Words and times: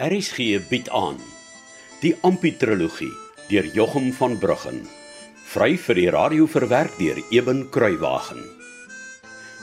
RSG 0.00 0.62
bied 0.70 0.86
aan 0.96 1.18
die 2.00 2.14
Amputrologie 2.24 3.12
deur 3.50 3.66
Jochum 3.76 4.06
van 4.16 4.38
Bruggen 4.40 4.78
vry 5.52 5.74
vir 5.76 5.98
die 5.98 6.06
radio 6.14 6.46
verwerk 6.48 6.94
deur 6.96 7.20
Eben 7.28 7.66
Kruiwagen 7.68 8.40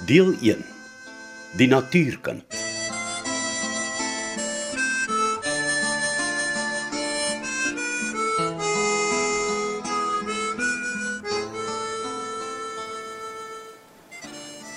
deel 0.06 0.36
1 0.46 0.62
die 1.58 1.68
natuurkind 1.72 2.46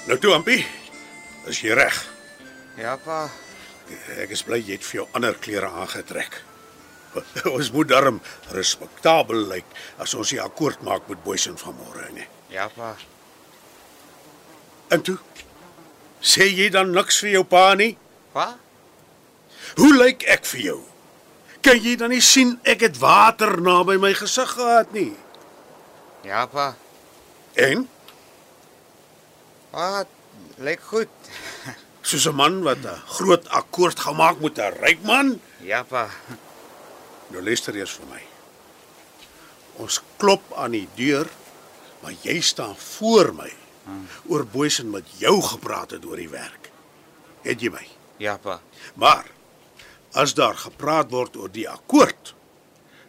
Nou 0.08 0.16
toe, 0.18 0.32
Ampie. 0.34 0.64
Is 1.46 1.60
jy 1.62 1.76
reg? 1.78 2.00
Ja, 2.80 2.96
pa. 2.98 3.28
Ek 4.20 4.32
is 4.34 4.42
bly 4.46 4.60
jy 4.60 4.76
het 4.78 4.86
vir 4.86 5.00
jou 5.00 5.06
ander 5.16 5.36
klere 5.42 5.70
aangetrek. 5.82 6.40
Ons 7.56 7.72
moet 7.74 7.88
darm 7.90 8.20
respektabel 8.54 9.46
lyk 9.50 9.66
as 9.98 10.14
ons 10.14 10.30
die 10.30 10.40
akkoord 10.42 10.84
maak 10.86 11.08
met 11.10 11.22
Boysen 11.24 11.58
van 11.58 11.74
môre 11.78 12.06
nie. 12.14 12.26
Ja, 12.54 12.68
pa. 12.70 12.94
En 14.94 15.02
toe 15.06 15.18
sê 16.22 16.46
jy 16.50 16.68
dan 16.70 16.92
niks 16.94 17.20
vir 17.24 17.38
jou 17.38 17.44
pa 17.48 17.72
nie? 17.78 17.94
Pa? 18.34 18.52
Hoe 19.78 19.92
lyk 19.96 20.26
ek 20.30 20.46
vir 20.52 20.62
jou? 20.68 20.80
Kan 21.66 21.80
jy 21.82 21.96
dan 21.98 22.14
nie 22.14 22.22
sien 22.24 22.56
ek 22.68 22.86
het 22.86 23.00
water 23.02 23.58
naby 23.60 23.98
my 24.00 24.12
gesig 24.16 24.54
gehad 24.56 24.94
nie? 24.96 25.12
Ja, 26.26 26.46
pa. 26.50 26.72
En 27.58 27.88
Pa, 29.70 30.04
lyk 30.58 30.80
goed. 30.82 31.08
Soos 32.10 32.26
'n 32.26 32.34
man 32.34 32.62
wat 32.66 32.82
'n 32.84 33.00
groot 33.16 33.48
akkoord 33.48 33.98
gemaak 34.06 34.40
met 34.40 34.58
'n 34.58 34.74
ryk 34.82 35.02
man, 35.02 35.40
Ja, 35.60 35.82
pa. 35.84 36.08
Nou 37.30 37.42
luister 37.44 37.76
eers 37.76 37.92
vir 38.00 38.06
my. 38.10 38.20
Ons 39.84 40.00
klop 40.16 40.42
aan 40.56 40.70
die 40.70 40.88
deur, 40.96 41.28
maar 42.02 42.14
jy 42.24 42.40
staan 42.40 42.76
voor 42.76 43.34
my. 43.34 43.52
Oor 44.28 44.46
Boysen 44.46 44.90
met 44.90 45.04
jou 45.18 45.40
gepraat 45.42 45.90
het 45.90 46.04
oor 46.06 46.16
die 46.16 46.28
werk. 46.28 46.70
Het 47.42 47.60
jy 47.60 47.70
my? 47.70 47.86
Ja, 48.16 48.36
pa. 48.36 48.60
Maar 48.94 49.26
as 50.12 50.34
daar 50.34 50.56
gepraat 50.56 51.10
word 51.10 51.36
oor 51.36 51.50
die 51.52 51.68
akkoord, 51.68 52.34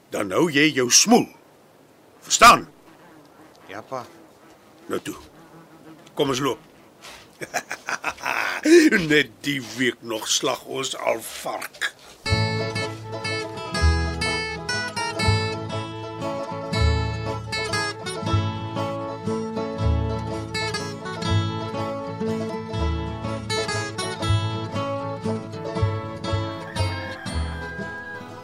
dan 0.09 0.31
hou 0.31 0.49
jy 0.51 0.71
jou 0.73 0.89
smoel. 0.91 1.27
Verstaan? 2.21 2.67
Ja, 3.67 3.81
pa. 3.81 4.05
Nou 4.87 4.99
toe. 4.99 5.15
Kom 6.13 6.29
ons 6.29 6.39
loop. 6.39 6.59
Net 9.11 9.29
die 9.41 9.61
week 9.77 9.95
nog 10.01 10.27
slag 10.29 10.65
ons 10.69 10.93
al 10.97 11.17
vark. 11.21 11.95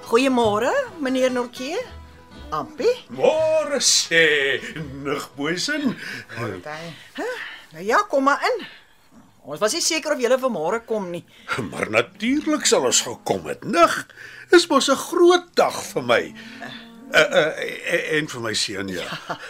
Goeiemôre, 0.08 0.72
meneer 0.98 1.30
Nortjie. 1.30 1.78
Ampie? 2.50 2.90
Môre 3.14 3.78
sê 3.86 4.58
nig 5.06 5.30
Boysen. 5.38 5.94
Party. 6.34 6.90
Nou 7.76 7.86
ja, 7.86 8.02
kom 8.10 8.26
maar 8.26 8.42
in. 8.50 8.66
Ons 9.48 9.62
was 9.64 9.72
nie 9.78 9.84
seker 9.84 10.12
of 10.12 10.20
julle 10.20 10.36
vanmôre 10.42 10.82
kom 10.88 11.05
nie. 11.14 11.23
Maar 11.72 11.89
natuurlik 11.94 12.67
sal 12.67 12.88
ons 12.89 12.99
gekom 13.05 13.48
het. 13.48 13.64
Nig 13.64 13.95
is 14.52 14.67
mos 14.67 14.89
'n 14.92 14.99
groot 14.99 15.48
dag 15.55 15.77
vir 15.94 16.04
my. 16.04 16.23
Uh, 17.08 17.20
uh, 17.39 18.17
en 18.17 18.27
vir 18.27 18.42
my 18.44 18.52
seun 18.54 18.89
ja. 18.92 19.05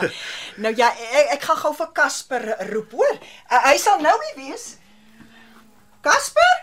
Nou 0.63 0.73
ja, 0.77 0.91
ek, 0.94 1.31
ek 1.38 1.47
gaan 1.49 1.57
gou 1.57 1.72
vir 1.73 1.89
Casper 1.97 2.45
roep, 2.69 2.91
hoor. 2.94 3.17
Uh, 3.49 3.63
hy 3.72 3.77
sal 3.81 3.97
nou 4.01 4.13
hier 4.27 4.38
wees. 4.44 4.77
Casper? 6.05 6.53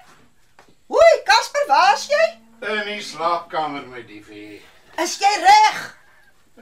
Hoi, 0.87 1.13
Casper, 1.27 1.67
waar's 1.67 2.07
jy? 2.07 2.25
In 2.71 2.87
die 2.87 3.03
slaapkamer 3.03 3.83
my 3.91 4.05
diefie. 4.07 4.63
Is 5.03 5.19
jy 5.19 5.35
reg? 5.43 5.83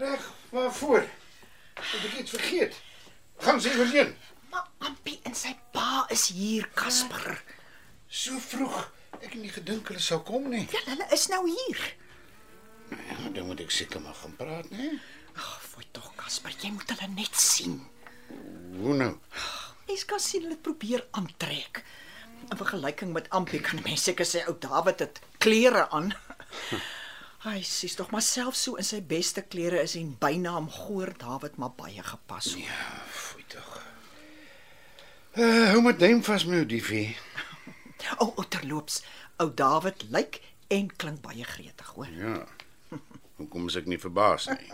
Reg, 0.01 0.25
waarvoor? 0.57 1.05
Het 1.77 2.09
ek 2.09 2.21
iets 2.25 2.33
vergeet? 2.33 2.81
Gaan 3.45 3.61
sy 3.61 3.77
verheen. 3.77 4.17
Maar 4.53 4.69
Ampie 4.89 5.19
en 5.29 5.35
sy 5.39 5.53
pa 5.75 6.05
is 6.13 6.27
hier, 6.35 6.69
Casper. 6.77 7.39
So 8.13 8.37
vroeg. 8.43 8.79
Ek 9.23 9.31
het 9.31 9.41
nie 9.41 9.53
gedink 9.55 9.89
hulle 9.93 10.03
sou 10.03 10.21
kom 10.27 10.49
nie. 10.53 10.65
Ja, 10.73 10.83
hulle 10.91 11.07
is 11.15 11.29
nou 11.33 11.43
hier. 11.49 11.83
Ja, 12.93 13.19
dan 13.33 13.47
moet 13.49 13.63
ek 13.65 13.73
seker 13.73 14.03
maar 14.05 14.17
gaan 14.19 14.35
praat, 14.37 14.69
né? 14.75 14.91
Ag, 15.39 15.53
fooi 15.65 15.87
tog, 15.97 16.11
Casper, 16.21 16.53
jy 16.61 16.73
moet 16.75 16.91
hulle 16.93 17.09
net 17.15 17.37
sien. 17.41 17.79
Hoe 18.83 18.97
nou? 18.99 19.13
Mens 19.89 20.05
kan 20.09 20.21
sien 20.21 20.45
hulle 20.45 20.59
probeer 20.61 21.07
aantrek. 21.17 21.83
In 22.51 22.59
vergelyking 22.59 23.13
met 23.15 23.31
Ampie 23.33 23.61
kan 23.65 23.81
mense 23.85 24.11
seker 24.11 24.29
sê 24.29 24.43
ou 24.51 24.57
Dawid 24.61 25.01
het 25.07 25.21
klere 25.41 25.87
aan. 25.95 26.13
Hy 27.47 27.59
sies 27.67 27.97
tog 27.99 28.13
maar 28.15 28.23
self 28.23 28.55
so 28.59 28.77
in 28.79 28.87
sy 28.87 29.01
beste 29.03 29.43
klere 29.51 29.81
is 29.83 29.97
en 29.99 30.13
bynaam 30.21 30.69
Goor 30.71 31.11
Dawid 31.19 31.57
maar 31.59 31.73
baie 31.79 32.03
gepas. 32.07 32.53
hoor. 32.53 32.67
Ja, 32.67 32.85
fooi 33.11 33.45
tog. 33.51 33.71
Uh, 35.33 35.73
hou 35.73 35.81
my 35.81 35.95
duim 35.97 36.21
vas 36.21 36.45
my 36.45 36.65
diefie. 36.65 37.17
O, 38.21 38.35
oh, 38.37 38.45
terloops, 38.51 39.03
ou 39.41 39.49
Dawid 39.57 40.03
lyk 40.13 40.43
en 40.69 40.91
klink 41.01 41.23
baie 41.25 41.45
gretig, 41.47 41.87
hoor. 41.95 42.11
Ja. 42.19 42.45
Hoekom 43.39 43.71
is 43.71 43.77
ek 43.81 43.87
nie 43.89 43.97
verbaas 44.03 44.51
nie? 44.51 44.69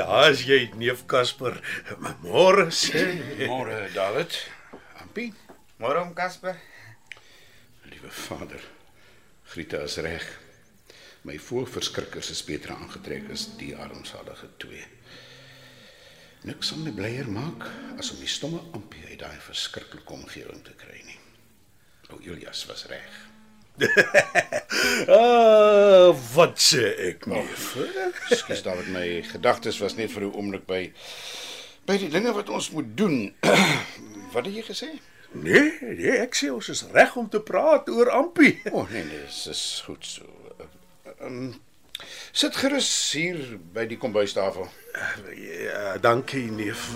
Daar 0.00 0.30
is 0.30 0.46
jy, 0.48 0.72
neef 0.80 1.04
Casper. 1.10 1.60
Môre 2.24 2.70
sê. 2.72 3.20
Môre, 3.44 3.92
David. 3.92 4.32
Ampie, 5.02 5.34
Môre 5.82 5.98
om 5.98 6.12
Casper. 6.14 6.54
liewe 7.90 8.10
Vader. 8.10 8.60
Griete 9.50 9.80
is 9.82 9.96
reg. 9.96 10.22
My 11.26 11.34
voorverskrikkers 11.38 12.30
is 12.30 12.44
beter 12.46 12.70
aangetrek 12.70 13.26
as 13.34 13.48
die 13.58 13.72
armsalige 13.74 14.46
twee. 14.62 14.84
Niks 16.46 16.70
sal 16.70 16.84
my 16.84 16.94
blyer 16.94 17.26
maak 17.26 17.66
as 17.98 18.12
om 18.14 18.22
die 18.22 18.30
stomme 18.30 18.62
Ampie 18.78 19.02
uit 19.10 19.18
daai 19.24 19.42
verskriklike 19.42 20.14
omgewing 20.14 20.62
te 20.62 20.78
kry 20.78 21.02
nie. 21.02 21.18
O, 22.14 22.22
Julius 22.22 22.62
was 22.70 22.86
reg. 22.86 23.20
Ah, 25.10 26.10
wat 26.34 26.60
sê 26.62 26.82
ek, 27.10 27.24
neef? 27.26 27.72
Skus 28.30 28.62
David, 28.62 28.90
my 28.94 29.06
gedagtes 29.26 29.80
was 29.82 29.96
net 29.98 30.14
vir 30.14 30.28
'n 30.28 30.34
oomblik 30.34 30.66
by 30.66 30.82
by 31.86 31.96
die 31.98 32.10
dinge 32.12 32.34
wat 32.38 32.50
ons 32.54 32.70
moet 32.70 32.94
doen. 32.96 33.34
wat 34.34 34.46
het 34.46 34.54
jy 34.54 34.62
gesê? 34.62 34.90
Nee, 35.32 35.78
nee, 35.80 36.12
ek 36.20 36.36
sê 36.36 36.50
ons 36.52 36.68
is 36.68 36.84
reg 36.92 37.14
om 37.16 37.28
te 37.28 37.40
praat 37.40 37.88
oor 37.88 38.10
Ampie. 38.12 38.58
O, 38.70 38.82
oh, 38.82 38.90
nee, 38.90 39.04
nee, 39.08 39.24
dis 39.24 39.46
is 39.48 39.62
goed 39.86 40.04
so. 40.04 40.28
Um, 41.24 41.54
sit 42.32 42.56
gerus 42.60 42.90
hier 43.16 43.40
by 43.72 43.86
die 43.88 43.96
kombuistafel. 44.00 44.68
Ja, 45.38 45.96
dankie, 46.02 46.50
neef. 46.52 46.90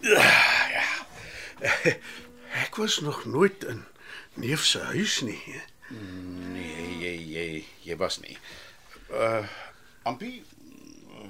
Ja. 0.00 0.24
Ek 2.64 2.76
was 2.80 3.00
nog 3.04 3.24
nooit 3.28 3.64
in 3.68 3.84
neef 4.40 4.64
se 4.64 4.80
huis 4.94 5.20
nie. 5.26 5.42
Nee, 5.90 6.86
jy 7.02 7.12
jy 7.34 7.44
jy 7.84 7.96
was 8.00 8.20
nie. 8.24 8.38
Uh 9.12 9.44
Ampie, 10.08 10.40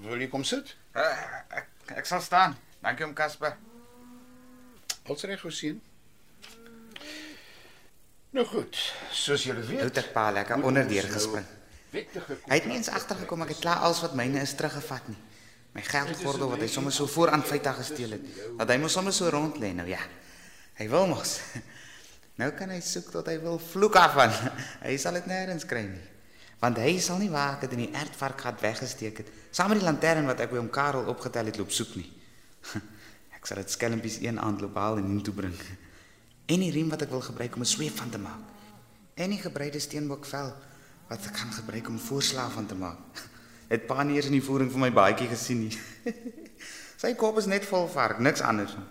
wil 0.05 0.21
jy 0.23 0.29
kom 0.31 0.45
sit? 0.47 0.77
Uh, 0.95 1.11
ek 1.59 1.97
ek 1.99 2.07
sal 2.07 2.23
staan. 2.23 2.55
Dankie 2.85 3.09
om 3.09 3.17
Casper. 3.19 3.57
Als 5.11 5.23
reg 5.27 5.41
gesien. 5.43 5.81
Nou 8.31 8.45
goed, 8.47 8.77
soos 9.11 9.43
julle 9.43 9.65
weet, 9.67 9.89
het 9.89 9.97
ek 10.05 10.13
pa 10.15 10.29
lekker 10.31 10.63
onder 10.63 10.87
deur 10.87 11.09
gespring. 11.11 11.47
wettige 11.91 12.37
Hy 12.47 12.59
het 12.61 12.69
nie 12.71 12.77
eens 12.79 12.91
agtergekom 12.95 13.43
ek 13.43 13.57
het 13.57 13.63
klaar 13.65 13.83
alles 13.87 14.05
wat 14.05 14.15
myne 14.15 14.45
is 14.45 14.55
teruggevat 14.55 15.09
nie. 15.11 15.19
My 15.75 15.83
geldgordel 15.87 16.53
wat 16.53 16.63
hy 16.63 16.69
sommer 16.71 16.95
so 16.95 17.11
voor 17.11 17.33
aan 17.35 17.43
feite 17.47 17.73
gesteel 17.81 18.15
het. 18.15 18.29
Dat 18.61 18.71
hy 18.71 18.77
mos 18.83 18.95
sommer 18.95 19.15
so 19.15 19.33
rond 19.35 19.59
lê 19.59 19.73
nou 19.75 19.89
ja. 19.91 19.99
Hy 20.79 20.87
wil 20.95 21.11
mos. 21.11 21.39
Nou 22.41 22.47
kan 22.57 22.71
hy 22.73 22.79
soek 22.81 23.11
tot 23.13 23.27
hy 23.29 23.35
wil 23.43 23.59
vloek 23.61 23.99
af 24.01 24.15
van. 24.17 24.31
Hy 24.87 24.95
sal 24.97 25.19
dit 25.19 25.27
nêrens 25.29 25.67
kry 25.69 25.83
nie. 25.85 26.07
Want 26.63 26.79
hy 26.81 26.95
sal 27.05 27.19
nie 27.21 27.29
waar 27.29 27.59
ek 27.59 27.67
dit 27.67 27.75
in 27.77 27.83
die 27.83 27.91
ertvarkgat 28.01 28.63
weggesteek 28.63 29.21
het. 29.21 29.29
Saam 29.53 29.75
met 29.75 29.83
die 29.83 29.85
lantern 29.85 30.31
wat 30.31 30.41
ek 30.41 30.55
by 30.55 30.57
hom 30.57 30.71
Karel 30.73 31.11
opgetel 31.13 31.51
het 31.51 31.61
loop 31.61 31.75
soek 31.77 31.93
nie. 32.01 32.07
Sal 33.51 33.59
dit 33.59 33.73
skelmpies 33.75 34.21
een 34.23 34.37
aand 34.39 34.61
loop 34.63 34.77
haal 34.79 35.01
en 35.01 35.09
hom 35.09 35.23
toe 35.27 35.35
bring. 35.35 35.55
En 36.47 36.63
die 36.63 36.71
riem 36.71 36.91
wat 36.93 37.03
ek 37.03 37.11
wil 37.11 37.23
gebruik 37.25 37.57
om 37.59 37.65
'n 37.67 37.67
sweep 37.67 37.97
van 37.99 38.11
te 38.11 38.19
maak. 38.19 38.47
En 39.19 39.31
die 39.31 39.43
gebreide 39.43 39.79
steenbokvel 39.83 40.55
wat 41.09 41.27
ek 41.27 41.35
kan 41.35 41.51
gebruik 41.53 41.89
om 41.89 41.99
voorslaaf 41.99 42.53
van 42.53 42.67
te 42.67 42.75
maak. 42.75 42.99
Het 43.73 43.87
pa 43.87 44.03
nie 44.03 44.15
eers 44.15 44.27
in 44.31 44.39
die 44.39 44.43
voering 44.43 44.71
van 44.71 44.81
my 44.81 44.93
baadjie 44.93 45.27
gesien 45.29 45.67
nie. 45.67 45.79
Sy 47.03 47.15
kop 47.15 47.39
is 47.39 47.47
net 47.47 47.67
vol 47.67 47.89
vark, 47.89 48.19
niks 48.19 48.41
anders 48.41 48.77
nie. 48.77 48.87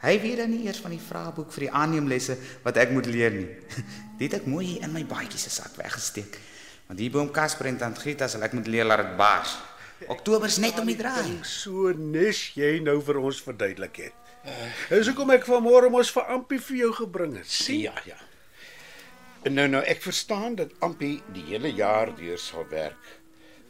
Hy 0.00 0.20
weet 0.20 0.36
dan 0.36 0.50
nie 0.50 0.64
eers 0.64 0.80
van 0.80 0.90
die 0.90 1.04
vraeboek 1.08 1.52
vir 1.52 1.60
die 1.60 1.72
aanneemlesse 1.72 2.38
wat 2.64 2.76
ek 2.76 2.90
moet 2.90 3.06
leer 3.06 3.30
nie. 3.30 3.48
Dit 4.18 4.32
het 4.32 4.40
ek 4.40 4.46
mooi 4.46 4.78
in 4.80 4.92
my 4.92 5.04
baadjie 5.04 5.38
se 5.38 5.50
sak 5.50 5.76
weggesteek. 5.76 6.38
Want 6.86 6.98
hier 6.98 7.10
boom 7.10 7.30
Casper 7.30 7.66
en 7.66 7.76
tant 7.76 7.98
Grieta 7.98 8.28
sal 8.28 8.42
ek 8.42 8.56
moet 8.56 8.66
leer 8.66 8.88
laat 8.88 9.04
dit 9.04 9.16
baars. 9.16 9.58
Oktober 10.06 10.46
is 10.46 10.60
net 10.62 10.78
om 10.78 10.86
die 10.86 10.96
draai. 10.96 11.40
So 11.42 11.92
nes 11.96 12.52
jy 12.54 12.78
nou 12.84 13.00
vir 13.02 13.18
ons 13.18 13.42
verduidelik 13.42 14.02
het. 14.06 14.24
Dis 14.88 15.10
hoekom 15.10 15.34
ek 15.34 15.46
vanmôre 15.48 15.90
mos 15.92 16.12
vir 16.14 16.30
Ampie 16.32 16.60
vir 16.62 16.76
jou 16.84 16.92
gebring 17.02 17.36
het. 17.40 17.50
Sien? 17.50 17.82
Ja, 17.88 17.94
ja. 18.06 18.16
En 19.46 19.54
nou 19.58 19.66
nou 19.70 19.82
ek 19.86 20.02
verstaan 20.02 20.56
dat 20.58 20.72
Ampie 20.84 21.18
die 21.34 21.44
hele 21.50 21.72
jaar 21.74 22.14
deur 22.16 22.38
sal 22.42 22.66
werk 22.70 23.14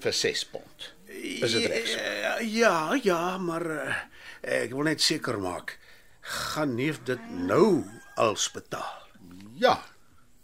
vir 0.02 0.14
6 0.14 0.44
pond. 0.52 0.88
Is 1.08 1.56
dit 1.56 1.66
reg? 1.66 1.92
Ja, 2.22 2.38
ja, 2.44 2.74
ja, 3.02 3.20
maar 3.42 3.66
uh, 3.66 3.98
ek 4.44 4.74
wil 4.76 4.90
net 4.90 5.02
seker 5.02 5.40
maak. 5.42 5.78
Gaan 6.20 6.76
neef 6.76 7.00
dit 7.08 7.30
nou 7.32 7.84
als 8.20 8.50
betaal? 8.52 9.06
Ja. 9.58 9.78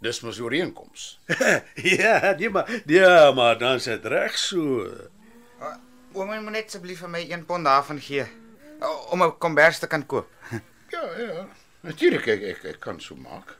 Dis 0.03 0.19
mos 0.25 0.41
ooreenkoms. 0.43 1.05
ja, 1.97 2.35
nee 2.37 2.49
maar 2.51 2.69
ja, 2.85 3.31
maar 3.31 3.57
dan 3.57 3.79
is 3.79 3.87
dit 3.89 4.05
reg 4.11 4.35
so. 4.37 4.89
Ouma 6.15 6.39
moet 6.41 6.51
net 6.51 6.65
asseblief 6.67 6.99
vir 6.99 7.09
my 7.09 7.19
1 7.31 7.45
pond 7.45 7.65
daarvan 7.65 7.99
gee 7.99 8.25
o- 8.81 9.07
om 9.11 9.23
'n 9.23 9.37
kombers 9.37 9.79
te 9.79 9.87
kan 9.87 10.05
koop. 10.05 10.27
Ja, 10.95 11.01
ja. 11.17 11.45
Natuurlik 11.81 12.27
ek, 12.27 12.41
ek 12.41 12.63
ek 12.65 12.79
kan 12.79 12.99
so 13.01 13.15
maak. 13.15 13.57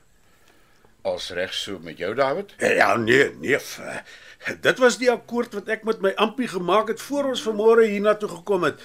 Als 1.03 1.29
reg 1.29 1.53
so 1.53 1.79
met 1.79 1.97
jou 1.97 2.13
David? 2.15 2.53
Ja, 2.57 2.95
nee, 2.97 3.35
neef. 3.39 3.79
eh, 3.79 4.53
Dit 4.61 4.77
was 4.79 4.97
die 4.97 5.11
akkoord 5.11 5.53
wat 5.53 5.67
ek 5.69 5.83
met 5.83 6.01
my 6.01 6.11
Ampie 6.15 6.47
gemaak 6.47 6.87
het 6.87 7.01
voor 7.01 7.23
ons 7.25 7.41
vanmôre 7.43 7.85
hiernatoe 7.89 8.29
gekom 8.29 8.63
het. 8.63 8.79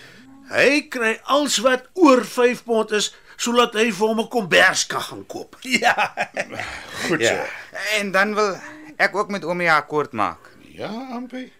Hy 0.50 0.88
kry 0.88 1.20
alles 1.25 1.58
wat 1.58 1.88
oor 1.94 2.25
5 2.25 2.64
pond 2.64 2.90
is 2.93 3.14
sodat 3.37 3.75
hy 3.75 3.90
vir 3.93 4.06
hom 4.08 4.20
'n 4.20 4.28
kombers 4.28 4.87
kan 4.87 5.00
gaan 5.00 5.26
koop. 5.26 5.56
Ja. 5.81 6.12
Goed 7.08 7.22
so. 7.25 7.34
Ja. 7.34 7.46
En 7.99 8.11
dan 8.11 8.34
wil 8.34 8.56
ek 8.99 9.14
ook 9.17 9.28
met 9.31 9.44
oomie 9.44 9.69
'n 9.69 9.70
akkoord 9.78 10.12
maak. 10.12 10.38
Ja, 10.75 10.90
Ampie. 11.12 11.52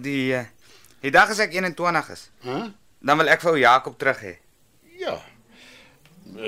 Die 0.00 0.46
die 1.04 1.12
dag 1.12 1.30
as 1.30 1.42
ek 1.44 1.52
21 1.56 2.10
is, 2.14 2.26
Hæ? 2.46 2.58
dan 3.04 3.20
wil 3.20 3.30
ek 3.32 3.44
vir 3.44 3.52
ou 3.52 3.60
Jakob 3.60 3.98
terug 4.00 4.24
hê. 4.24 4.34
Ja. 5.00 5.18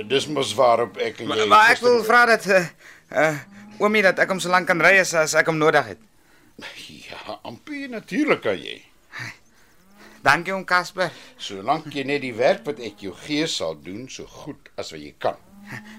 Dis 0.08 0.26
mos 0.32 0.54
waarop 0.56 0.96
ek 0.96 1.20
en 1.20 1.26
jy 1.26 1.30
Maar, 1.30 1.46
maar 1.52 1.70
ek 1.74 1.84
wil 1.84 2.00
vra 2.06 2.24
dat 2.32 2.48
uh, 2.48 2.64
uh 3.12 3.36
oomie 3.76 4.00
dat 4.00 4.18
ek 4.24 4.30
hom 4.32 4.40
so 4.40 4.48
lank 4.48 4.64
kan 4.70 4.80
ry 4.80 4.94
as, 5.02 5.12
as 5.12 5.34
ek 5.36 5.50
hom 5.52 5.58
nodig 5.60 5.92
het. 5.92 6.04
Ja, 6.88 7.36
Ampie, 7.44 7.84
natuurlik 7.92 8.40
kan 8.40 8.56
jy. 8.56 8.78
Dankie 10.24 10.54
oom 10.54 10.64
Casper. 10.66 11.12
Solank 11.38 11.92
jy 11.94 12.02
net 12.08 12.24
die 12.24 12.32
werk 12.34 12.64
wat 12.66 12.80
ek 12.82 13.04
jou 13.04 13.12
gee 13.26 13.44
sal 13.46 13.76
doen 13.78 14.08
so 14.10 14.24
goed 14.26 14.72
as 14.80 14.94
wat 14.94 15.02
jy 15.02 15.12
kan. 15.22 15.36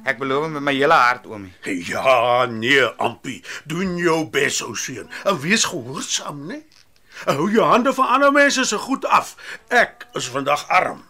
Ek 0.07 0.17
beloof 0.19 0.49
met 0.51 0.65
my 0.65 0.73
hele 0.75 0.97
hart 0.97 1.27
oomie. 1.29 1.53
Ja, 1.87 2.47
nee, 2.49 2.83
Ampie, 3.03 3.39
doen 3.69 3.95
jou 4.01 4.23
bes, 4.31 4.59
ou 4.65 4.73
seun. 4.75 5.07
En 5.27 5.39
wees 5.43 5.67
gehoorsaam, 5.69 6.43
né? 6.49 6.59
Hou 7.25 7.51
jou 7.51 7.65
hande 7.65 7.93
van 7.93 8.07
ander 8.07 8.31
mense 8.31 8.65
se 8.65 8.77
goed 8.77 9.05
af. 9.05 9.35
Ek 9.67 10.07
is 10.13 10.29
vandag 10.29 10.67
arm. 10.67 11.03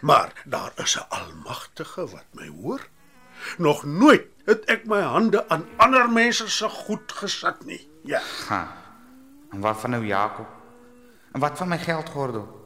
Maar 0.00 0.32
daar 0.44 0.72
is 0.76 0.96
'n 0.96 1.06
almagtige 1.08 2.06
wat 2.06 2.26
my 2.32 2.48
hoor. 2.48 2.88
Nog 3.58 3.84
nooit 3.84 4.26
het 4.44 4.64
ek 4.64 4.86
my 4.86 5.00
hande 5.00 5.48
aan 5.48 5.66
ander 5.76 6.10
mense 6.10 6.50
se 6.50 6.68
goed 6.68 7.12
gesit 7.12 7.64
nie. 7.64 7.88
Ja. 8.02 8.20
Ha. 8.48 8.76
En 9.50 9.60
wat 9.60 9.80
van 9.80 9.94
ou 9.94 10.06
Jakob? 10.06 10.46
En 11.32 11.40
wat 11.40 11.58
van 11.58 11.68
my 11.68 11.78
geldgordel? 11.78 12.58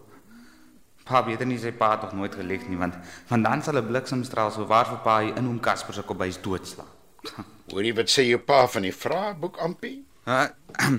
Pa 1.04 1.24
weet 1.24 1.44
nie 1.44 1.58
sy 1.60 1.72
pa 1.72 1.90
het 1.90 2.02
nog 2.02 2.12
nooit 2.12 2.34
gelieg 2.34 2.68
nie 2.68 2.78
want 2.80 2.94
want 3.28 3.44
dan 3.44 3.62
sal 3.62 3.76
'n 3.76 3.86
bliksemstraal 3.86 4.50
so 4.50 4.66
waar 4.66 4.86
vir 4.86 4.98
pa 4.98 5.20
hier 5.20 5.36
in 5.36 5.48
oom 5.48 5.60
Casper 5.60 5.94
se 5.94 6.02
kombuis 6.02 6.40
doodslaan. 6.40 6.88
Hoorie 7.72 7.94
wat 7.94 8.08
sê 8.08 8.24
jou 8.24 8.38
pa 8.38 8.66
van 8.66 8.82
die 8.82 8.94
vraeboek 8.94 9.56
Ampie? 9.56 10.06
Uh, 10.24 10.46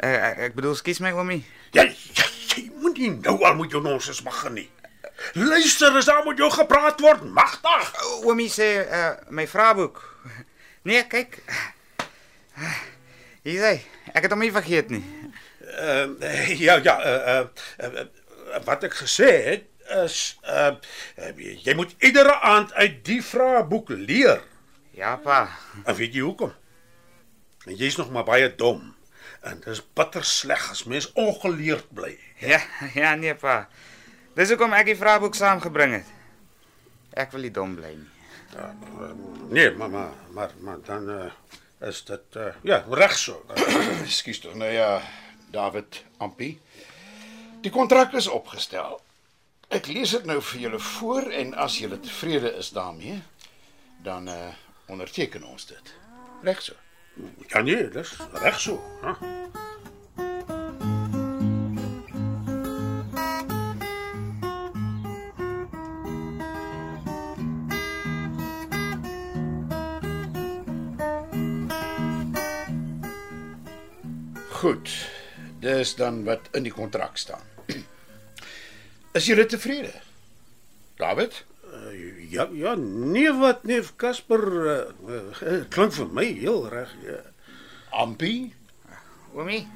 ek, 0.00 0.38
ek 0.48 0.56
bedoel, 0.58 0.74
skus 0.78 1.00
my 1.04 1.12
oomie. 1.16 1.42
Jy 1.76 1.86
jy, 1.90 2.26
jy 2.54 2.64
moenie 2.80 3.12
nou 3.18 3.38
al 3.44 3.56
met 3.58 3.72
jou 3.72 3.82
nonsens 3.84 4.22
begin 4.24 4.58
nie. 4.60 4.68
Luister, 5.34 5.96
as 5.96 6.08
daar 6.08 6.24
met 6.26 6.38
jou 6.38 6.50
gepraat 6.52 7.00
word, 7.00 7.24
magtig. 7.24 7.92
Oomie 8.24 8.50
sê 8.52 8.68
uh, 8.84 9.12
my 9.32 9.46
vraeboek. 9.48 10.02
Nee, 10.86 11.02
kyk. 11.10 11.40
Hier 13.46 13.62
sê, 13.62 13.72
ek 14.12 14.26
het 14.26 14.34
hom 14.34 14.44
nie 14.44 14.52
vergeet 14.54 14.92
nie. 14.92 15.02
Uh, 15.66 16.52
ja 16.66 16.78
ja, 16.84 16.96
uh, 17.00 17.46
uh, 17.82 17.88
uh, 17.88 18.60
wat 18.64 18.86
ek 18.86 18.94
gesê 19.04 19.30
het 19.50 19.66
is 20.04 20.36
uh, 20.48 20.74
uh, 21.18 21.32
jy 21.62 21.74
moet 21.78 21.92
iedere 22.02 22.36
aand 22.42 22.72
uit 22.74 23.00
die 23.06 23.20
vraeboek 23.22 23.92
leer. 23.94 24.42
Ja, 24.96 25.16
pa. 25.20 25.46
En 25.84 25.94
weet 25.98 26.16
jy 26.16 26.24
hoekom? 26.24 26.54
En 27.66 27.74
jy's 27.76 27.98
nog 28.00 28.10
maar 28.14 28.24
baie 28.24 28.48
dom. 28.56 28.95
En 29.46 29.60
dis 29.64 29.82
bitter 29.94 30.24
sleg 30.26 30.70
as 30.72 30.84
mens 30.90 31.08
ongeleerd 31.12 31.88
bly. 31.94 32.16
Ja, 32.42 32.60
ja 32.94 33.14
nee, 33.14 33.34
pa. 33.38 33.68
Dis 34.36 34.50
hoekom 34.52 34.74
ek 34.76 34.90
die 34.90 34.98
vraeboek 34.98 35.38
saamgebring 35.38 35.94
het. 36.00 36.12
Ek 37.16 37.32
wil 37.32 37.46
nie 37.46 37.54
dom 37.54 37.76
bly 37.78 37.94
nie. 37.96 38.12
Nee, 39.50 39.70
maar 39.70 39.90
maar 39.90 40.12
maar, 40.32 40.52
maar 40.60 40.78
dan 40.84 41.10
uh, 41.10 41.30
is 41.88 42.04
dit 42.04 42.36
uh, 42.36 42.52
ja, 42.62 42.84
reg 42.90 43.16
so. 43.18 43.44
Ekskuus 44.06 44.40
tog. 44.40 44.54
Nou 44.54 44.70
ja, 44.72 45.00
David 45.50 46.02
Ampie. 46.18 46.58
Die 47.64 47.72
kontrak 47.72 48.12
is 48.18 48.28
opgestel. 48.28 49.00
Ek 49.68 49.88
lees 49.90 50.12
dit 50.14 50.26
nou 50.28 50.38
vir 50.52 50.66
julle 50.66 50.80
voor 50.92 51.30
en 51.34 51.54
as 51.66 51.78
julle 51.82 51.98
tevrede 52.00 52.52
is 52.60 52.70
daarmee, 52.76 53.20
dan 54.06 54.30
uh 54.30 54.54
onderteken 54.86 55.42
ons 55.42 55.66
dit. 55.66 55.94
Reg 56.46 56.60
so. 56.62 56.76
Ja 57.46 57.60
nee, 57.60 57.88
dis 57.88 58.16
reg 58.32 58.60
so. 58.60 58.82
Huh? 59.02 59.36
Goed. 74.50 75.08
Dis 75.60 75.94
dan 75.94 76.24
wat 76.24 76.48
in 76.52 76.62
die 76.62 76.72
kontrak 76.72 77.16
staan. 77.16 77.42
Is 79.12 79.26
julle 79.26 79.46
tevrede? 79.46 79.92
David? 80.96 81.44
Ja 82.30 82.48
ja, 82.52 82.74
nee 82.78 83.32
wat 83.32 83.64
neef 83.64 83.92
Casper 83.96 84.42
uh, 84.52 84.76
uh, 85.08 85.64
klink 85.70 85.92
vir 85.96 86.08
my 86.12 86.24
heel 86.38 86.64
reg. 86.72 86.92
Ja. 87.04 87.20
Ampie? 88.02 88.52
Oomie, 89.36 89.66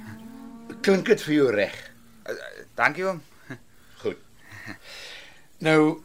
Klink 0.80 1.06
dit 1.10 1.22
vir 1.26 1.34
jou 1.34 1.50
reg? 1.54 1.74
uh, 2.30 2.36
dankie 2.78 3.04
oom. 3.06 3.20
Goed. 4.00 4.20
Nou, 5.60 6.00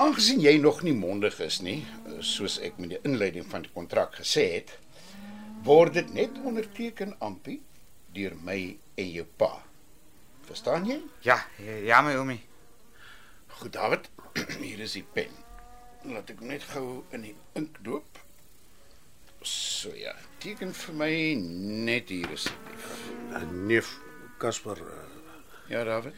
aangesien 0.00 0.40
jy 0.40 0.56
nog 0.62 0.80
nie 0.86 0.94
mondig 0.96 1.36
is 1.44 1.60
nie, 1.60 1.82
soos 2.24 2.56
ek 2.64 2.78
met 2.80 2.94
die 2.94 3.02
inleiding 3.04 3.44
van 3.50 3.66
die 3.66 3.72
kontrak 3.74 4.16
gesê 4.20 4.46
het, 4.54 4.72
word 5.66 5.94
dit 5.98 6.10
net 6.16 6.40
onderteken 6.44 7.14
Ampie 7.24 7.60
deur 8.16 8.34
my 8.46 8.58
en 9.00 9.10
jou 9.10 9.26
pa. 9.38 9.52
Verstaan 10.48 10.88
jy? 10.88 10.98
Ja, 11.26 11.38
ja 11.84 12.00
my 12.04 12.16
oomie. 12.20 12.40
Goed, 13.60 13.72
David. 13.76 14.08
Hier 14.64 14.80
is 14.84 14.96
die 14.96 15.04
pen. 15.14 15.32
Laat 16.04 16.30
ek 16.30 16.40
net 16.44 16.64
gou 16.74 17.04
in 17.16 17.22
die 17.24 17.34
ink 17.56 17.78
doop. 17.86 18.18
So 19.44 19.92
ja, 19.96 20.12
teken 20.40 20.72
vir 20.76 20.94
my 21.00 21.10
net 21.88 22.08
hier 22.12 22.30
asseblief. 22.32 22.86
Uh, 23.32 23.42
neef 23.68 23.90
Casper 24.40 24.80
uh, 24.80 25.02
Ja, 25.68 25.84
David. 25.84 26.12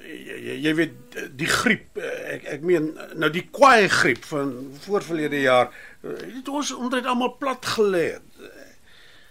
jy, 0.00 0.36
jy, 0.46 0.54
jy 0.64 0.70
weet 0.78 1.16
die 1.38 1.46
griep 1.46 1.98
ek 2.00 2.46
ek 2.56 2.62
meen 2.66 2.86
nou 3.20 3.28
die 3.30 3.44
kwaai 3.52 3.84
griep 3.92 4.24
van 4.30 4.54
voorverlede 4.86 5.42
jaar 5.42 5.68
het 6.02 6.48
ons 6.48 6.70
omtrent 6.72 7.06
almal 7.06 7.34
plat 7.38 7.66
gelê. 7.76 8.06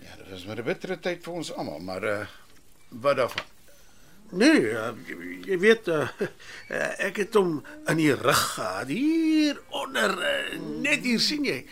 Ja, 0.05 0.13
dit 0.19 0.29
was 0.29 0.45
maar 0.45 0.61
'n 0.61 0.67
bittere 0.69 0.99
tyd 0.99 1.23
vir 1.25 1.33
ons 1.33 1.51
almal, 1.51 1.79
maar 1.79 2.03
uh 2.03 2.25
wat 2.89 3.17
daarvan? 3.17 3.45
Nee, 4.29 4.61
uh, 4.77 4.91
jy, 5.47 5.57
weet 5.57 5.87
uh, 5.89 6.05
uh, 6.69 6.91
ek 7.07 7.23
het 7.23 7.37
hom 7.39 7.59
in 7.89 7.97
die 7.97 8.13
rug 8.13 8.43
gehad 8.53 8.91
hier 8.93 9.57
onder 9.73 10.13
net 10.83 11.05
hier 11.07 11.21
sien 11.23 11.47
jy. 11.47 11.63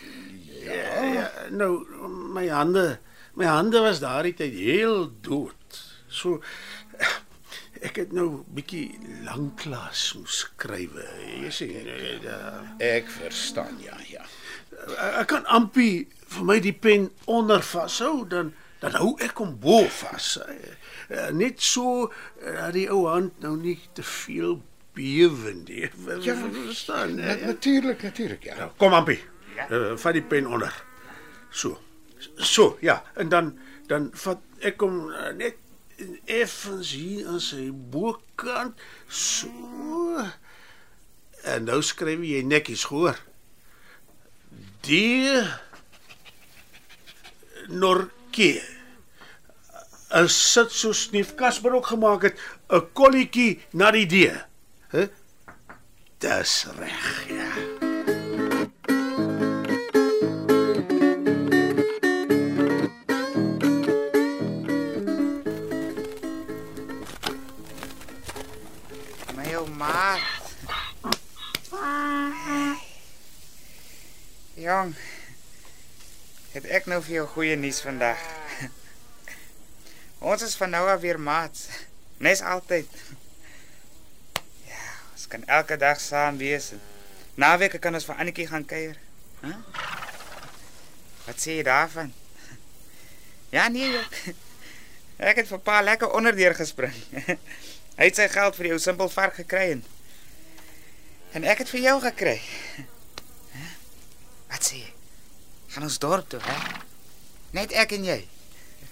Ja, 0.64 1.04
ja, 1.06 1.28
nou 1.54 1.86
my 2.34 2.48
hande 2.50 2.98
my 3.38 3.46
hande 3.46 3.80
was 3.84 4.02
daardie 4.02 4.34
tyd 4.34 4.56
heel 4.58 5.06
dood. 5.22 5.78
So 6.10 6.40
ek 7.78 8.00
het 8.02 8.12
nou 8.16 8.42
bietjie 8.50 8.98
lanklaas 9.22 10.10
moes 10.18 10.42
skrywe. 10.42 11.06
Jy 11.44 11.52
sien, 11.54 11.76
uh, 11.86 12.14
uh, 12.26 12.62
Ek 12.82 13.10
verstaan, 13.20 13.78
ja, 13.84 13.94
ja. 14.10 14.26
ek 15.20 15.28
kan 15.30 15.46
ampie 15.46 16.08
vir 16.34 16.46
my 16.46 16.58
die 16.62 16.74
pen 16.74 17.08
onder 17.30 17.62
vashou 17.62 18.26
dan 18.28 18.52
Dan 18.82 18.94
hou 19.00 19.14
ek 19.24 19.40
hom 19.42 19.56
bo 19.58 19.82
vas. 20.00 20.36
Eh, 21.08 21.30
Net 21.34 21.62
so 21.64 22.08
eh, 22.42 22.52
dat 22.54 22.72
die 22.76 22.86
ou 22.92 23.06
hand 23.08 23.40
nou 23.42 23.56
nie 23.58 23.78
te 23.96 24.04
veel 24.06 24.58
bewe 24.94 25.54
nie. 25.64 25.88
Ja, 26.26 26.36
verstaan. 26.36 27.16
Na, 27.18 27.22
hè? 27.34 27.46
natuurlik, 27.46 28.02
natuurlik, 28.02 28.44
ja. 28.44 28.56
Ja, 28.56 28.72
kom 28.76 28.94
Ampie. 28.94 29.20
Uh, 29.70 29.96
vat 29.98 30.14
die 30.14 30.22
pen 30.22 30.46
onder. 30.46 30.74
So. 31.50 31.78
So, 32.36 32.76
ja, 32.80 33.00
en 33.18 33.28
dan 33.28 33.56
dan 33.90 34.10
vat 34.20 34.42
ek 34.62 34.82
hom 34.84 35.08
uh, 35.10 35.30
net 35.34 35.56
effens 36.30 36.92
hier 36.94 37.26
aan 37.26 37.40
sy 37.42 37.70
bokant. 37.72 38.78
So. 39.10 40.22
En 41.48 41.66
nou 41.66 41.80
skryf 41.82 42.22
jy 42.22 42.44
netjies, 42.46 42.84
hoor. 42.92 43.18
Die 44.86 45.42
Norke. 48.38 48.62
As 50.10 50.32
sit 50.32 50.70
so 50.70 50.92
sneef 50.92 51.34
Casper 51.34 51.74
ook 51.74 51.86
gemaak 51.86 52.22
het, 52.22 52.38
'n 52.70 52.92
kolletjie 52.92 53.60
na 53.72 53.90
die 53.90 54.06
D. 54.06 54.32
Hè? 54.88 55.08
Dis 56.18 56.66
reg, 56.78 57.26
ja. 57.28 57.52
My 69.36 69.54
ou 69.54 69.68
maat. 69.68 70.20
Jong. 74.54 75.17
Het 76.52 76.64
ek 76.78 76.86
nou 76.88 77.02
vir 77.04 77.18
jou 77.18 77.26
goeie 77.34 77.56
nuus 77.60 77.80
vandag. 77.84 78.20
Ons 80.32 80.42
is 80.42 80.56
van 80.56 80.72
nou 80.72 80.84
af 80.88 81.00
weer 81.00 81.20
maats. 81.20 81.68
Nes 82.18 82.40
altyd. 82.40 82.88
Ja, 84.66 84.86
ons 85.12 85.26
kan 85.28 85.44
elke 85.46 85.76
dag 85.76 86.00
saam 86.00 86.40
wees. 86.40 86.72
Naweke 87.38 87.78
kan 87.78 87.94
ons 87.94 88.08
vir 88.08 88.16
Annetjie 88.16 88.48
gaan 88.48 88.64
kuier. 88.64 88.96
Hæ? 89.44 89.52
Wat 91.28 91.38
sê 91.44 91.58
jy 91.60 91.68
daarvan? 91.68 92.10
Ja 93.52 93.68
nee. 93.68 93.92
joh. 93.92 94.34
Ek 95.18 95.40
het 95.40 95.48
vir 95.50 95.60
pa 95.62 95.80
lekker 95.82 96.12
onderdeur 96.14 96.54
gespring. 96.54 96.94
Hy 97.98 98.06
het 98.06 98.18
sy 98.18 98.28
geld 98.30 98.54
vir 98.54 98.68
jou 98.72 98.76
simpel 98.78 99.08
vark 99.10 99.34
gekry 99.40 99.72
en 99.76 99.80
en 101.36 101.44
ek 101.44 101.64
het 101.64 101.72
vir 101.74 101.82
jou 101.82 101.96
gekry. 102.04 102.36
Hè? 103.52 103.66
Wat 104.48 104.64
sê 104.64 104.78
jy? 104.84 104.97
Gaan 105.78 105.86
ons 105.86 105.98
dorp 106.02 106.26
toe, 106.26 106.40
hè? 106.42 106.54
Net 107.54 107.70
ek 107.78 107.92
en 107.94 108.06
jy. 108.08 108.16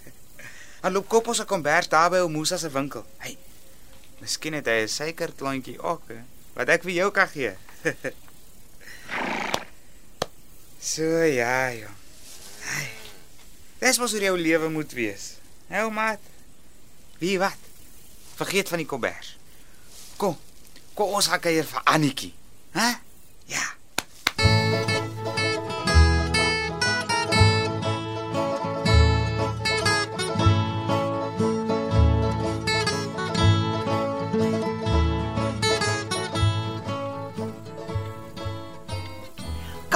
Dan 0.85 0.93
loop 0.95 1.09
kop 1.11 1.33
ons 1.33 1.41
'n 1.43 1.49
kombers 1.51 1.89
daar 1.91 2.13
by 2.15 2.21
ou 2.23 2.29
Musa 2.31 2.55
se 2.63 2.71
winkel. 2.71 3.03
Hey. 3.19 3.35
Miskien 4.23 4.55
het 4.55 4.71
hy 4.71 4.85
'n 4.85 4.89
suikerklontjie 4.89 5.83
ook, 5.83 6.05
hè, 6.15 6.21
wat 6.55 6.71
ek 6.71 6.87
vir 6.87 6.93
jou 6.93 7.11
kan 7.11 7.27
gee. 7.27 7.59
so 10.93 11.03
ja, 11.27 11.75
joh. 11.75 11.91
Hey. 12.71 12.95
Dis 13.83 13.99
mos 13.99 14.15
hoe 14.15 14.23
jou 14.23 14.39
lewe 14.39 14.71
moet 14.71 14.93
wees. 14.93 15.43
Nou, 15.67 15.91
maat. 15.91 16.23
Wie 17.19 17.35
wat? 17.43 17.59
Vergeet 18.39 18.69
van 18.69 18.79
die 18.79 18.87
kombers. 18.87 19.35
Kom. 20.17 20.39
Kom 20.95 21.19
ons 21.19 21.27
gaan 21.27 21.43
kuier 21.43 21.67
vir 21.67 21.83
Annetjie. 21.83 22.35
Hæ? 22.79 23.03
Ja. 23.51 23.75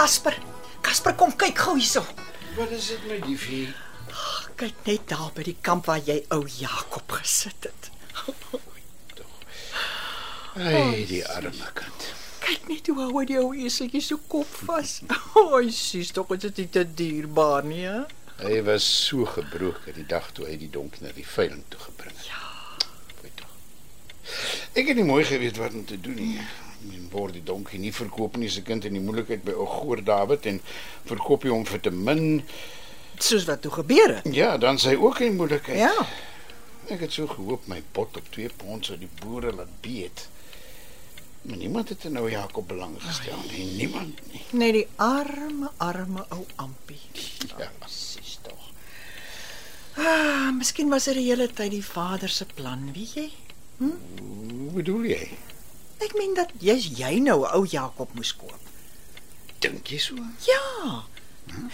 Casper, 0.01 0.33
Casper 0.81 1.13
kom 1.13 1.33
kyk 1.37 1.59
gou 1.61 1.75
hierso. 1.77 2.01
Wat 2.57 2.71
is 2.73 2.87
dit 2.89 3.03
met 3.05 3.21
die 3.27 3.35
vee? 3.37 3.67
Kyk 4.57 4.79
net 4.87 5.03
daar 5.11 5.29
by 5.37 5.45
die 5.45 5.59
kamp 5.61 5.91
waar 5.91 6.01
jy 6.07 6.23
ou 6.33 6.39
Jakob 6.49 7.13
gesit 7.19 7.69
het. 7.69 7.91
Ai, 10.57 11.05
die 11.05 11.21
arme 11.29 11.69
kind. 11.77 12.07
Kyk 12.41 12.65
net 12.71 12.89
hoe 12.89 12.97
hou 13.03 13.11
hy 13.19 13.27
die 13.29 13.37
ou 13.43 13.51
eseltjie 13.53 14.01
so 14.07 14.25
kop 14.33 14.49
vas. 14.71 14.95
Hy 15.53 15.69
sies 15.69 16.15
tog 16.17 16.33
dit 16.33 16.63
is 16.65 16.73
te 16.73 16.87
dierbaar 16.89 17.69
nie, 17.69 17.85
hè? 17.85 18.01
Hy 18.41 18.63
was 18.71 18.89
so 18.89 19.29
gebroken 19.29 20.01
die 20.01 20.09
dag 20.09 20.33
toe 20.33 20.49
hy 20.49 20.57
die 20.65 20.71
donkie 20.73 21.05
na 21.05 21.13
die 21.13 21.29
veiling 21.29 21.61
toe 21.69 21.85
gebring 21.91 22.17
het. 22.17 22.33
Ja. 22.33 22.41
Ek 24.73 24.87
het 24.87 24.97
nie 24.97 25.05
mooi 25.05 25.27
geweet 25.29 25.61
wat 25.61 25.77
om 25.77 25.85
te 25.85 26.01
doen 26.01 26.17
nie. 26.17 26.49
Men 26.89 27.09
word 27.13 27.37
die 27.37 27.45
donkie 27.45 27.81
nie 27.81 27.93
verkoop 27.93 28.37
nie, 28.41 28.49
se 28.49 28.63
kind 28.65 28.87
in 28.89 28.97
die 28.97 29.03
moeilikheid 29.05 29.45
by 29.45 29.53
ou 29.53 29.67
Goor 29.69 30.03
David 30.05 30.47
en 30.51 30.61
verkoop 31.11 31.45
hy 31.45 31.53
hom 31.53 31.67
vir 31.69 31.83
te 31.85 31.93
min. 31.93 32.43
Soos 33.21 33.45
wat 33.49 33.61
toe 33.63 33.73
gebeur 33.75 34.17
het. 34.17 34.29
Ja, 34.35 34.55
dan 34.59 34.79
sy 34.81 34.95
ook 34.97 35.21
in 35.27 35.37
moeilikheid. 35.37 35.79
Ja. 35.83 36.07
Ek 36.91 37.05
het 37.05 37.13
so 37.15 37.29
gehoop 37.31 37.69
my 37.71 37.83
pot 37.95 38.17
op 38.17 38.31
2 38.35 38.51
pond 38.63 38.87
sou 38.89 38.97
die 38.99 39.11
boere 39.21 39.53
laat 39.55 39.73
beet. 39.85 40.27
Maar 41.43 41.57
niemand 41.57 41.89
het 41.89 42.05
in 42.05 42.13
nou 42.13 42.27
Jakob 42.31 42.67
belang 42.69 42.97
gestel 43.01 43.39
nie, 43.51 43.65
niemand 43.79 44.19
nie. 44.33 44.43
Net 44.61 44.75
die 44.77 44.87
arme, 44.97 45.71
arme 45.77 46.25
ou 46.29 46.45
Ampie. 46.57 47.01
Ja. 47.61 47.69
Sies 47.89 48.39
tog. 48.43 48.71
Ah, 50.01 50.49
miskien 50.57 50.89
was 50.89 51.05
dit 51.09 51.19
die 51.19 51.27
hele 51.29 51.49
tyd 51.49 51.73
die 51.75 51.85
vader 51.85 52.29
se 52.33 52.47
plan, 52.55 52.87
weet 52.95 53.15
jy? 53.19 53.29
Hoe 53.81 54.73
bedoel 54.77 55.09
jy? 55.11 55.23
Ek 56.01 56.17
meen 56.17 56.35
dat 56.35 56.53
jy's 56.65 56.89
jy 56.97 57.19
nou 57.21 57.43
ou 57.45 57.65
Jakob 57.69 58.13
moes 58.17 58.33
koop. 58.37 58.69
Dink 59.61 59.93
jy 59.93 59.99
so? 60.01 60.17
Ja. 60.49 61.05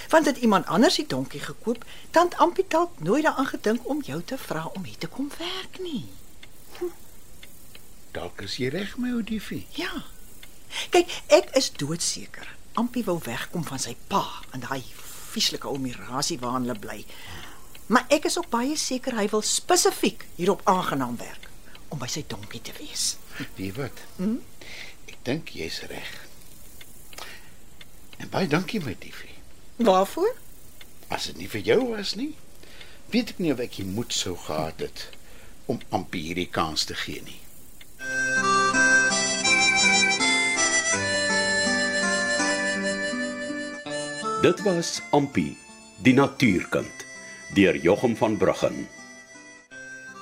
Want 0.08 0.26
het 0.26 0.36
iemand 0.42 0.66
anders 0.66 0.96
die 0.98 1.06
donkie 1.06 1.40
gekoop, 1.40 1.84
dan 2.10 2.32
Ampie 2.42 2.64
dalk 2.68 2.98
nooit 3.00 3.22
daaraan 3.22 3.46
gedink 3.46 3.88
om 3.88 4.02
jou 4.02 4.22
te 4.22 4.38
vra 4.38 4.64
om 4.74 4.84
hier 4.84 4.98
te 4.98 5.06
kom 5.06 5.30
werk 5.38 5.78
nie. 5.78 6.06
Dalk 8.16 8.40
is 8.46 8.56
jy 8.56 8.70
reg, 8.72 8.96
my 8.96 9.12
ou 9.12 9.22
diefie. 9.22 9.66
Ja. 9.76 9.92
Kyk, 10.90 11.12
ek 11.30 11.52
is 11.58 11.70
doodseker. 11.76 12.48
Ampie 12.80 13.04
wou 13.04 13.18
wegkom 13.24 13.64
van 13.68 13.80
sy 13.80 13.94
pa 14.08 14.24
in 14.56 14.64
daai 14.64 14.82
vieslike 15.36 15.68
ou 15.68 15.78
mirasie 15.80 16.38
waar 16.40 16.58
hulle 16.58 16.76
bly. 16.80 17.02
Maar 17.92 18.08
ek 18.10 18.26
is 18.30 18.38
ook 18.40 18.48
baie 18.50 18.76
seker 18.80 19.14
hy 19.20 19.28
wil 19.30 19.44
spesifiek 19.46 20.26
hierop 20.40 20.64
aangenaam 20.64 21.16
werk 21.20 21.50
om 21.92 22.00
by 22.00 22.08
sy 22.10 22.24
donkie 22.28 22.62
te 22.64 22.74
wees. 22.80 23.14
Wie 23.56 23.72
wat? 23.76 24.04
Hm? 24.16 24.38
Ek 25.06 25.16
dink 25.28 25.52
jy's 25.56 25.82
reg. 25.90 26.12
En 28.16 28.30
baie 28.32 28.48
dankie 28.48 28.80
my 28.80 28.96
diefie. 28.98 29.34
Waarvoor? 29.76 30.32
As 31.12 31.28
dit 31.30 31.42
nie 31.42 31.50
vir 31.50 31.64
jou 31.66 31.80
was 31.92 32.14
nie, 32.16 32.32
weet 33.12 33.34
ek 33.36 33.42
nie 33.42 33.52
of 33.52 33.60
ek 33.62 33.76
die 33.78 33.88
moed 33.88 34.16
sou 34.16 34.34
gehad 34.46 34.80
het 34.82 35.08
om 35.70 35.82
Ampie 35.94 36.22
hierdie 36.28 36.50
kans 36.50 36.86
te 36.88 36.96
gee 36.96 37.22
nie. 37.26 37.40
Dit 44.46 44.60
was 44.62 45.00
Ampi, 45.10 45.56
die 46.06 46.12
natuurkind, 46.14 47.06
deur 47.56 47.76
Jochum 47.82 48.16
van 48.16 48.36
Bruggen. 48.36 48.84